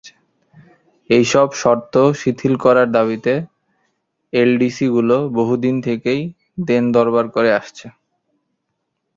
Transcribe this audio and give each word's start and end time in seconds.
এসব 1.09 1.47
শর্ত 1.61 1.93
শিথিল 2.19 2.53
করার 2.63 2.87
দাবিতে 2.91 3.33
এলডিসিগুলো 4.33 5.17
বহু 5.31 5.53
দিন 5.63 5.75
থেকেই 5.87 6.21
দেন-দরবার 6.67 7.25
করে 7.35 7.49
আসছে। 7.59 7.85